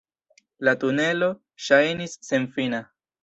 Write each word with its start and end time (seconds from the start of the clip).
La 0.67 0.73
tunelo 0.83 1.29
ŝajnis 1.67 2.17
senfina. 2.31 2.81